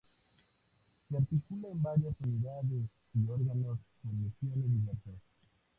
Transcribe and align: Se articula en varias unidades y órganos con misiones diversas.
Se 1.07 1.15
articula 1.15 1.67
en 1.67 1.79
varias 1.83 2.15
unidades 2.21 2.89
y 3.13 3.27
órganos 3.29 3.77
con 4.01 4.19
misiones 4.23 4.67
diversas. 4.71 5.13